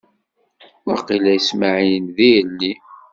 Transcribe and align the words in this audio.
Waqila 0.87 1.31
iswael-d 1.37 2.17
ielli. 2.31 2.73